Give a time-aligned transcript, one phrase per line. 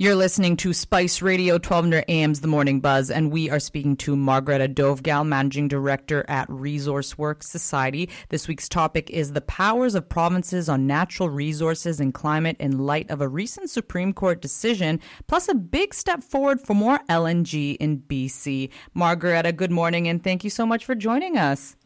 [0.00, 4.16] You're listening to Spice Radio 1200 AM's The Morning Buzz, and we are speaking to
[4.16, 8.08] Margareta Dovgal, Managing Director at Resource Works Society.
[8.30, 13.10] This week's topic is the powers of provinces on natural resources and climate in light
[13.10, 17.98] of a recent Supreme Court decision, plus a big step forward for more LNG in
[18.00, 18.70] BC.
[18.94, 21.76] Margareta, good morning, and thank you so much for joining us.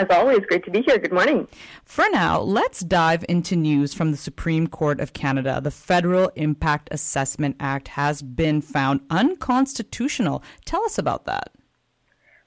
[0.00, 0.96] As always, great to be here.
[0.96, 1.46] Good morning.
[1.84, 5.60] For now, let's dive into news from the Supreme Court of Canada.
[5.62, 10.42] The Federal Impact Assessment Act has been found unconstitutional.
[10.64, 11.52] Tell us about that.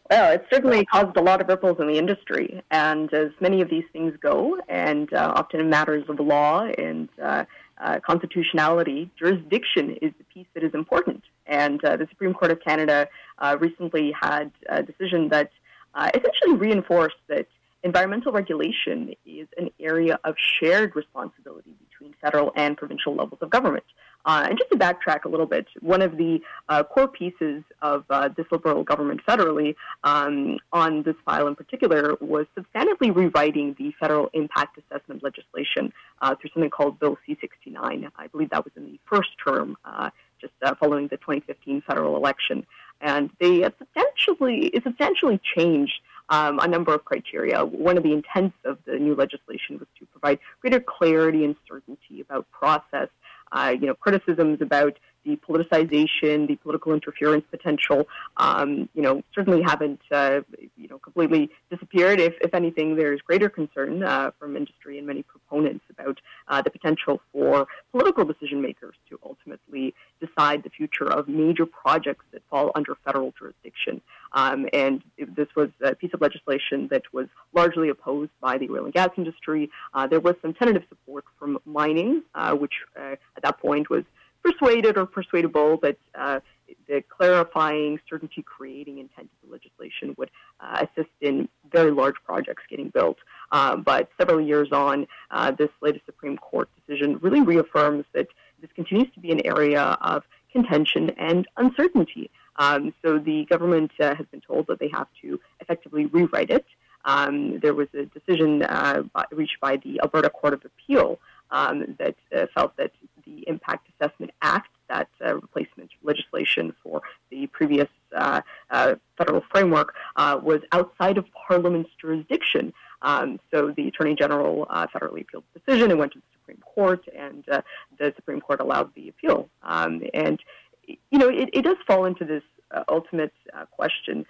[0.10, 3.70] Well, it certainly caused a lot of ripples in the industry, and as many of
[3.70, 7.46] these things go, and uh, often in matters of law and uh,
[7.80, 11.22] uh, constitutionality, jurisdiction is the piece that is important.
[11.46, 15.52] And uh, the Supreme Court of Canada uh, recently had a decision that
[15.94, 17.48] uh, essentially reinforced that
[17.84, 23.84] environmental regulation is an area of shared responsibility between federal and provincial levels of government.
[24.26, 28.06] Uh, and just to backtrack a little bit, one of the uh, core pieces of
[28.10, 33.94] uh, this Liberal government federally um, on this file in particular was substantively rewriting the
[34.00, 35.92] federal impact assessment legislation
[36.22, 38.10] uh, through something called Bill C-69.
[38.16, 42.16] I believe that was in the first term, uh, just uh, following the 2015 federal
[42.16, 42.66] election
[43.04, 47.64] and they substantially substantially changed um, a number of criteria.
[47.64, 52.22] One of the intents of the new legislation was to provide greater clarity and certainty
[52.22, 53.10] about process.
[53.52, 59.62] Uh, you know, criticisms about the politicization, the political interference potential, um, you know, certainly
[59.62, 60.42] haven't, uh,
[60.76, 62.20] you know, completely disappeared.
[62.20, 66.72] If, if anything, there's greater concern uh, from industry and many proponents about uh, the
[66.72, 69.94] potential for political decision makers to ultimately
[70.26, 74.02] decide the future of major projects that fall under federal jurisdiction.
[74.34, 75.04] Um, and
[75.40, 79.10] this was a piece of legislation that was largely opposed by the oil and gas
[79.18, 79.70] industry.
[79.94, 84.04] Uh, there was some tentative support from mining, uh, which uh, at that point was
[84.44, 86.40] persuaded or persuadable that uh,
[86.88, 90.30] the clarifying, certainty creating intent of the legislation would
[90.60, 93.18] uh, assist in very large projects getting built.
[93.52, 98.28] Uh, but several years on, uh, this latest Supreme Court decision really reaffirms that
[98.76, 102.30] continues to be an area of contention and uncertainty.
[102.58, 106.66] Um, so the government uh, has been told that they have to effectively rewrite it.
[107.06, 111.20] Um, there was a decision uh, reached by the Alberta Court of Appeal
[111.52, 112.92] um, that uh, felt that
[113.26, 119.96] the Impact Assessment Act, that uh, replacement legislation for the previous uh, uh federal framework,
[120.18, 122.74] was outside of Parliament's jurisdiction.
[123.02, 127.04] Um, so the Attorney General federally appealed the decision and went to the Supreme Court,
[127.18, 129.50] and the Supreme Court allowed the appeal.
[129.64, 130.40] Um, and
[130.88, 132.44] you know, it, it, does fall into this
[132.90, 133.34] ultimate
[133.72, 134.26] question: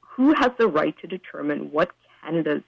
[0.00, 1.90] Who has the right to determine what
[2.22, 2.62] Canada's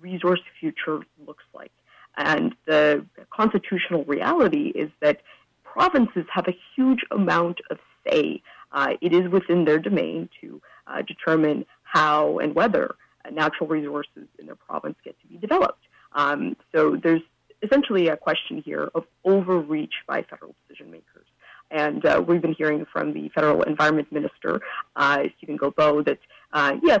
[0.00, 1.72] resource future looks like?
[2.16, 5.20] And the constitutional reality is that
[5.64, 8.42] provinces have a huge amount of say.
[8.72, 12.94] Uh, it is within their domain to uh, determine how and whether
[13.32, 15.84] natural resources in their province get to be developed.
[16.12, 17.22] Um, so there's
[17.64, 21.26] essentially a question here of overreach by federal decision makers.
[21.70, 24.60] And uh, we've been hearing from the federal environment minister,
[24.96, 26.18] uh, Steven Guilbeault, that
[26.52, 27.00] uh, yes,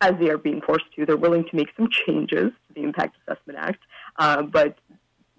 [0.00, 3.16] as they are being forced to, they're willing to make some changes to the Impact
[3.26, 3.82] Assessment Act,
[4.18, 4.76] uh, but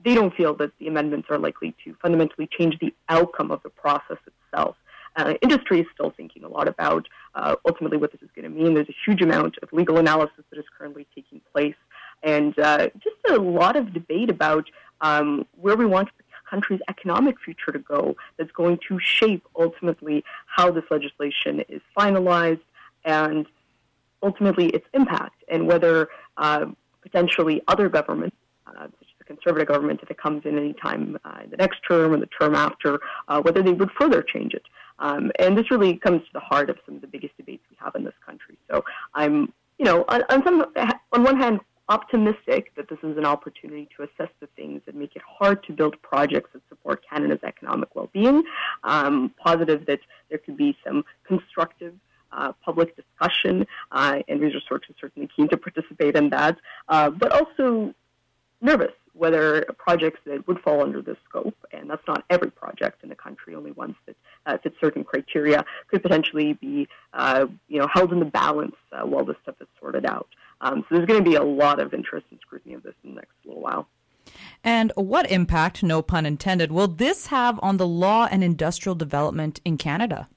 [0.04, 3.70] they don't feel that the amendments are likely to fundamentally change the outcome of the
[3.70, 4.76] process itself.
[5.16, 8.50] Uh, industry is still thinking a lot about uh, ultimately what this is going to
[8.50, 8.74] mean.
[8.74, 11.76] There's a huge amount of legal analysis that is currently taking place,
[12.22, 14.66] and just a lot of debate about
[15.02, 20.24] um, where we want the country's economic future to go that's going to shape ultimately
[20.46, 22.62] how this legislation is finalized
[23.04, 23.46] and
[24.24, 26.66] ultimately its impact and whether uh,
[27.02, 28.36] potentially other governments,
[28.68, 31.58] uh, such as the conservative government, if it comes in any time uh, in the
[31.58, 34.64] next term or the term after, uh, whether they would further change it.
[35.00, 37.78] Um, and this really comes to the heart of some of the biggest debates we
[37.80, 38.58] have in this country.
[38.70, 38.84] So
[39.14, 40.66] I'm, you know, on, on, some,
[41.12, 41.60] on one hand,
[41.90, 45.74] optimistic that this is an opportunity to assess the things that make it hard to
[45.74, 48.44] build projects that support Canada's economic well-being.
[48.84, 50.00] Um, positive that
[50.30, 51.94] there could be some constructive
[52.32, 56.58] uh, public discussion, uh, and Research is certainly keen to participate in that,
[56.90, 57.94] uh, but also
[58.62, 63.08] nervous whether projects that would fall under this scope, and that's not every project in
[63.08, 64.16] the country, only ones that
[64.46, 69.06] uh, fit certain criteria, could potentially be, uh, you know, held in the balance uh,
[69.06, 70.28] while this stuff is sorted out.
[70.62, 73.12] Um, so there's going to be a lot of interest and scrutiny of this in
[73.12, 73.88] the next little while.
[74.64, 79.62] And what impact, no pun intended, will this have on the law and industrial development
[79.64, 80.28] in Canada?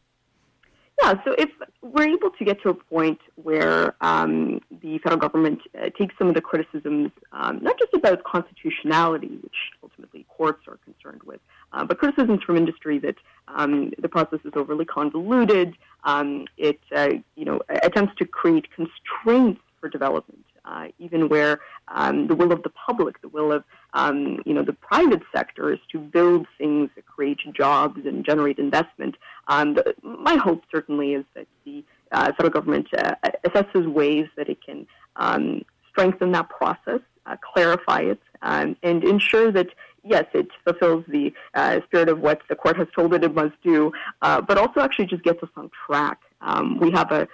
[1.00, 1.48] Yeah, so if
[1.80, 6.28] we're able to get to a point where um, the federal government uh, takes some
[6.28, 11.40] of the criticisms, um, not just about constitutionality, which ultimately courts are concerned with,
[11.72, 13.16] uh, but criticisms from industry that
[13.60, 15.68] Um, the process is overly convoluted.
[16.04, 22.26] Um, it, uh, you know, attempts to create constraints for development, uh, even where um,
[22.26, 23.64] the will of the public, the will of,
[23.94, 28.58] um, you know, the private sector is to build things that create jobs and generate
[28.58, 29.16] investment.
[29.48, 33.14] Um, the, my hope certainly is that the uh, federal government uh,
[33.46, 34.86] assesses ways that it can
[35.16, 39.68] um, strengthen that process, uh, clarify it, um, and ensure that
[40.04, 43.54] yes, it fulfills the uh, spirit of what the court has told it it must
[43.62, 43.92] do,
[44.22, 46.18] uh, but also actually just gets us on track.
[46.40, 47.28] Um, we have a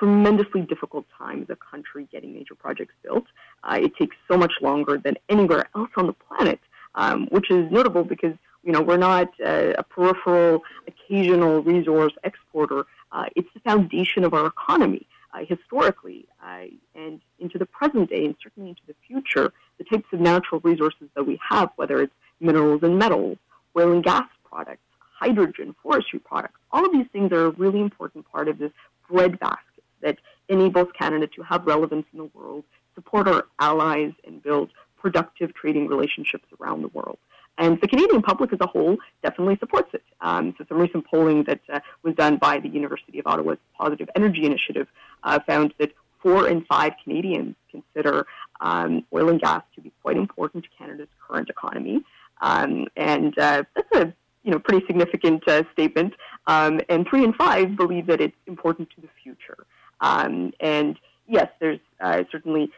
[0.00, 3.26] tremendously difficult time as a country getting major projects built.
[3.62, 6.58] Uh, it takes so much longer than anywhere else on the planet,
[6.94, 12.86] um, which is notable because you know we're not uh, a peripheral, occasional resource exporter.
[13.12, 16.64] Uh, it's the foundation of our economy uh, historically uh,
[16.94, 19.52] and into the present day and certainly into the future.
[19.78, 23.36] The types of natural resources that we have, whether it's minerals and metals,
[23.76, 24.82] oil and gas products,
[25.18, 28.72] hydrogen, forestry products, all of these things are a really important part of this
[29.10, 29.69] breadbasket
[30.02, 30.18] that
[30.48, 32.64] enables Canada to have relevance in the world,
[32.94, 37.18] support our allies, and build productive trading relationships around the world.
[37.58, 40.02] And the Canadian public as a whole definitely supports it.
[40.20, 44.08] Um, so some recent polling that uh, was done by the University of Ottawa's Positive
[44.16, 44.88] Energy Initiative
[45.24, 45.92] uh, found that
[46.22, 48.26] four in five Canadians consider
[48.60, 52.02] um, oil and gas to be quite important to Canada's current economy.
[52.40, 56.14] Um, and uh, that's a you know pretty significant uh, statement.
[56.46, 59.66] Um, and three in five believe that it's important to the future.
[60.00, 62.70] Um, and yes, there's uh, certainly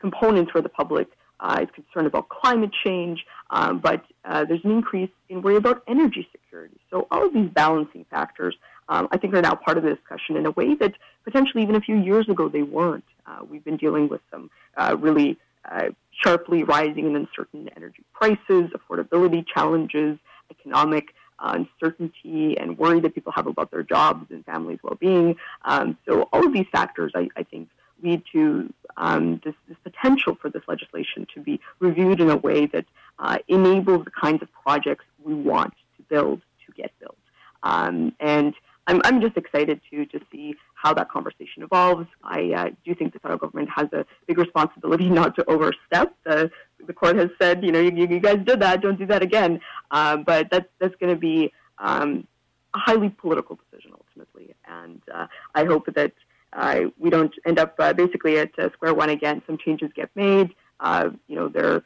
[0.00, 1.08] components where the public
[1.40, 5.82] uh, is concerned about climate change, um, but uh, there's an increase in worry about
[5.86, 6.76] energy security.
[6.90, 8.56] So all of these balancing factors,
[8.88, 10.94] um, I think, are now part of the discussion in a way that
[11.24, 13.04] potentially even a few years ago they weren't.
[13.26, 15.38] Uh, we've been dealing with some uh, really
[15.70, 20.18] uh, sharply rising and uncertain energy prices, affordability challenges,
[20.50, 25.36] economic uncertainty and worry that people have about their jobs and families' well-being.
[25.64, 27.68] Um, so all of these factors, I, I think,
[28.02, 32.66] lead to um, this, this, potential for this legislation to be reviewed in a way
[32.66, 32.84] that
[33.18, 37.16] uh, enables the kinds of projects we want to build to get built.
[37.62, 38.54] Um, and
[38.86, 42.06] I'm, I'm just excited to to see how that conversation evolves.
[42.22, 46.14] I uh, do think the federal government has a big responsibility not to overstep.
[46.24, 46.50] The,
[46.86, 49.60] the court has said, you know, you, you guys did that, don't do that again.
[49.90, 52.26] Uh, but that's that's going to be um,
[52.74, 56.12] a highly political decision ultimately, and uh, I hope that
[56.52, 59.42] uh, we don't end up uh, basically at uh, square one again.
[59.46, 60.54] Some changes get made.
[60.82, 61.82] You know, they're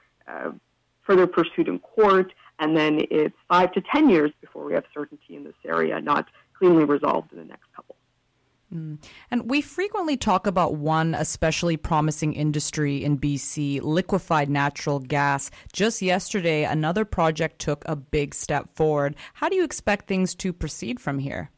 [1.06, 5.37] further pursued in court, and then it's five to ten years before we have certainty
[5.37, 6.29] in this area, not
[6.59, 7.97] cleanly resolved in the next couple.
[8.73, 9.03] Mm.
[9.31, 15.51] And we frequently talk about one especially promising industry in BC, liquefied natural gas.
[15.73, 19.15] Just yesterday, another project took a big step forward.
[19.35, 21.51] How do you expect things to proceed from here?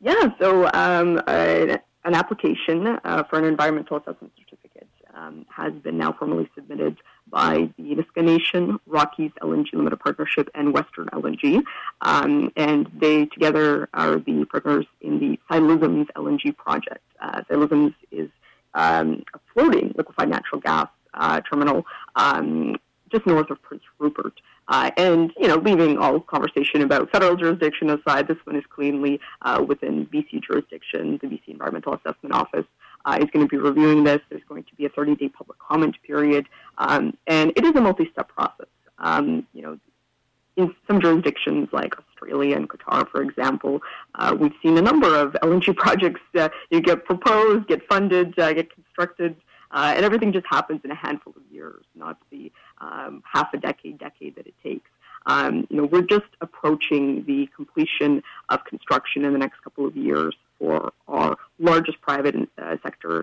[0.00, 6.12] Yeah, so um, an application uh, for an environmental assessment certificate um, has been now
[6.12, 6.98] formally submitted
[7.34, 11.62] by the Nisga'a Nation, Rockies LNG Limited Partnership, and Western LNG.
[12.00, 17.02] Um, and they together are the partners in the Ksi LNG project.
[17.20, 17.42] Uh,
[18.12, 18.30] is
[18.74, 21.84] um, a floating liquefied natural gas uh, terminal
[22.14, 22.76] um,
[23.10, 24.34] just north of Prince Rupert.
[24.68, 29.20] Uh, and, you know, leaving all conversation about federal jurisdiction aside, this one is cleanly
[29.42, 31.18] uh, within BC jurisdiction.
[31.20, 32.66] The BC Environmental Assessment Office
[33.04, 34.20] uh, is going to be reviewing this.
[34.30, 36.46] There's going to be a 30-day public comment period.
[36.78, 38.66] Um, and it is a multi-step process.
[38.98, 39.78] Um, you know,
[40.56, 43.80] in some jurisdictions like Australia and Qatar, for example,
[44.14, 48.52] uh, we've seen a number of LNG projects uh, you get proposed, get funded, uh,
[48.52, 49.36] get constructed,
[49.72, 53.58] uh, and everything just happens in a handful of years, not the um, half a
[53.58, 54.88] decade, decade that it takes.
[55.26, 59.96] Um, you know, we're just approaching the completion of construction in the next couple of
[59.96, 62.53] years for our largest private uh,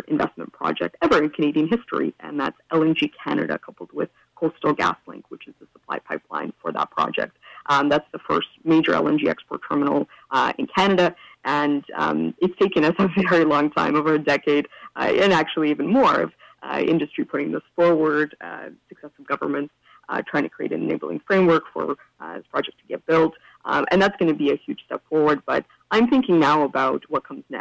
[0.07, 5.47] investment project ever in Canadian history, and that's LNG Canada coupled with Coastal GasLink, which
[5.47, 7.38] is the supply pipeline for that project.
[7.67, 12.83] Um, that's the first major LNG export terminal uh, in Canada, and um, it's taken
[12.85, 16.31] us a very long time, over a decade, uh, and actually even more of
[16.63, 19.73] uh, industry putting this forward, uh, successive governments
[20.09, 21.95] uh, trying to create an enabling framework for
[22.35, 23.33] this project to get built.
[23.65, 25.41] Um, and that's going to be a huge step forward.
[25.45, 27.61] But I'm thinking now about what comes next.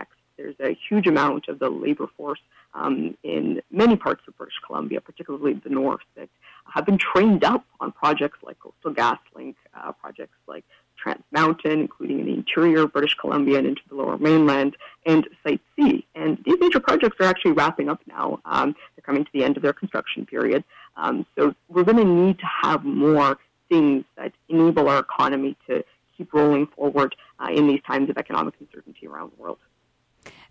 [0.63, 2.41] A huge amount of the labor force
[2.75, 6.29] um, in many parts of British Columbia, particularly the north, that
[6.67, 10.65] have been trained up on projects like Coastal GasLink, uh, projects like
[10.97, 14.77] Trans Mountain, including in the interior of British Columbia and into the lower mainland,
[15.07, 16.07] and Site C.
[16.15, 18.41] And these major projects are actually wrapping up now.
[18.45, 20.63] Um, they're coming to the end of their construction period.
[20.97, 23.39] Um, so we're going to need to have more
[23.69, 25.85] things that enable our economy to
[26.17, 29.59] keep rolling forward uh, in these times of economic uncertainty around the world.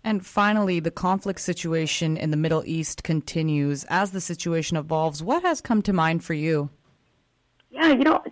[0.02, 3.84] And finally, the conflict situation in the Middle East continues.
[3.84, 6.70] As the situation evolves, what has come to mind for you?
[7.70, 8.22] Yeah, you know,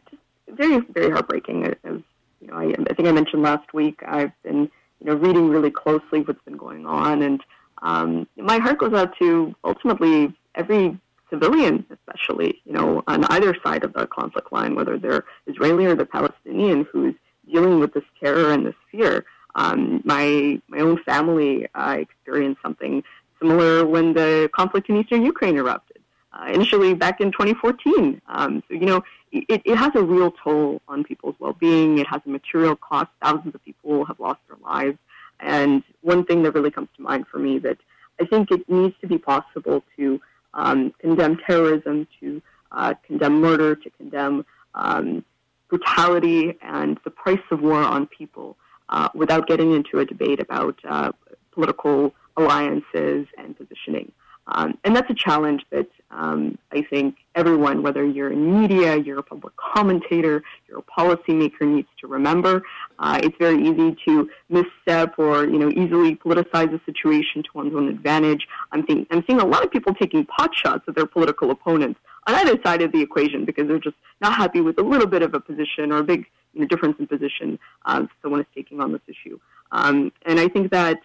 [0.48, 1.74] very, very heartbreaking.
[1.84, 2.02] You
[2.42, 4.70] know, I, I think I mentioned last week, I've been,
[5.00, 7.42] you know, reading really closely what's been going on, and
[7.82, 10.98] um, my heart goes out to ultimately every
[11.30, 15.94] civilian, especially, you know, on either side of the conflict line, whether they're Israeli or
[15.94, 17.14] the Palestinian, who's
[17.52, 19.24] dealing with this terror and this fear.
[19.58, 23.02] Um, my my own family uh, experienced something
[23.40, 26.00] similar when the conflict in eastern Ukraine erupted.
[26.32, 28.20] Uh, initially, back in 2014.
[28.28, 31.98] Um, so you know, it, it has a real toll on people's well-being.
[31.98, 33.10] It has a material cost.
[33.20, 34.98] Thousands of people have lost their lives.
[35.40, 37.78] And one thing that really comes to mind for me that
[38.20, 40.20] I think it needs to be possible to
[40.54, 45.24] um, condemn terrorism, to uh, condemn murder, to condemn um,
[45.68, 48.56] brutality and the price of war on people
[48.88, 51.12] uh, without getting into a debate about uh,
[51.52, 54.12] political alliances and positioning.
[54.50, 59.18] Um, and that's a challenge that um, I think everyone, whether you're in media, you're
[59.18, 62.62] a public commentator, you're a policymaker, needs to remember.
[62.98, 67.74] Uh, it's very easy to misstep or you know easily politicize a situation to one's
[67.74, 68.48] own advantage.
[68.72, 72.00] I'm, think, I'm seeing a lot of people taking pot shots at their political opponents
[72.26, 75.22] on either side of the equation because they're just not happy with a little bit
[75.22, 78.80] of a position or a big you know, difference in position um, someone is taking
[78.80, 79.38] on this issue.
[79.72, 80.98] Um, and I think that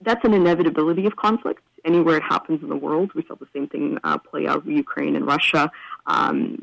[0.00, 3.12] that's an inevitability of conflict anywhere it happens in the world.
[3.14, 5.70] We saw the same thing uh, play out with Ukraine and Russia.
[6.06, 6.62] Um,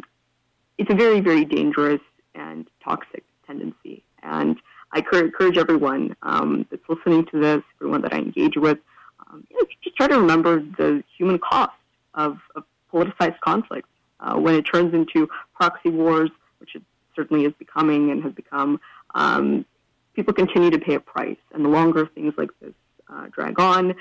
[0.77, 2.01] it's a very, very dangerous
[2.33, 4.03] and toxic tendency.
[4.23, 4.57] And
[4.91, 8.79] I encourage everyone um, that's listening to this, everyone that I engage with,
[9.27, 11.73] um, you know, just try to remember the human cost
[12.13, 13.87] of, of politicized conflict.
[14.21, 16.81] Uh, when it turns into proxy wars, which it
[17.15, 18.79] certainly is becoming and has become,
[19.13, 19.65] um,
[20.13, 21.37] people continue to pay a price.
[21.53, 22.73] And the longer things like this
[23.11, 23.95] uh, drag on,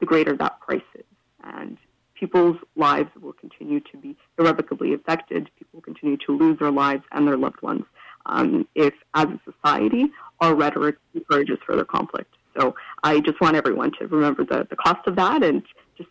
[0.00, 1.04] the greater that price is.
[1.44, 1.78] And
[2.14, 5.50] people's lives will continue to be irrevocably affected.
[5.58, 7.84] People continue to lose their lives and their loved ones
[8.26, 12.34] um, if, as a society, our rhetoric encourages further conflict.
[12.58, 15.62] So I just want everyone to remember the, the cost of that and
[15.96, 16.10] just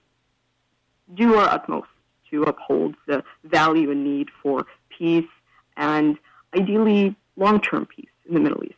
[1.13, 1.89] do our utmost
[2.31, 4.65] to uphold the value and need for
[4.97, 5.25] peace
[5.77, 6.17] and
[6.55, 8.75] ideally long term peace in the Middle East.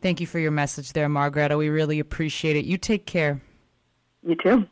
[0.00, 1.56] Thank you for your message there, Margareta.
[1.56, 2.64] We really appreciate it.
[2.64, 3.40] You take care.
[4.22, 4.66] You too.